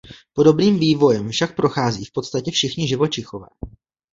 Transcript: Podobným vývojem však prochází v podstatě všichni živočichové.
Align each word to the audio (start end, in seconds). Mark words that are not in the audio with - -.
Podobným 0.33 0.79
vývojem 0.79 1.29
však 1.29 1.55
prochází 1.55 2.05
v 2.05 2.11
podstatě 2.11 2.51
všichni 2.51 2.87
živočichové. 2.87 3.47